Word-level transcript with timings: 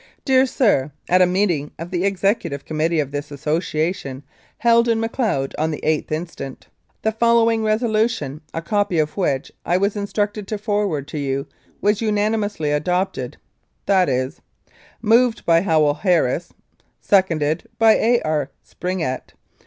"DEAR 0.25 0.47
SIR, 0.47 0.91
At 1.09 1.21
a 1.21 1.27
meeting 1.27 1.69
of 1.77 1.91
the 1.91 2.05
Executive 2.05 2.65
Com 2.65 2.79
mittee 2.79 2.99
of 2.99 3.11
this 3.11 3.29
Association, 3.29 4.23
held 4.57 4.87
in 4.87 4.99
Macleod 4.99 5.53
on 5.59 5.69
the 5.69 5.79
8th 5.83 6.11
instant, 6.11 6.67
the 7.03 7.11
following 7.11 7.61
resolution, 7.63 8.41
a 8.51 8.63
copy 8.63 8.97
of 8.97 9.15
which 9.15 9.51
I 9.63 9.77
was 9.77 9.95
instructed 9.95 10.47
to 10.47 10.57
forward 10.57 11.07
to 11.09 11.19
you, 11.19 11.45
was 11.81 12.01
unanimously 12.01 12.71
adopted, 12.71 13.37
viz.: 13.85 14.41
"Moved 15.03 15.45
by 15.45 15.61
Howell 15.61 15.93
Harris. 15.93 16.51
"Seconded 16.99 17.69
by 17.77 17.93
A. 17.95 18.21
R. 18.23 18.49
Springett. 18.63 19.33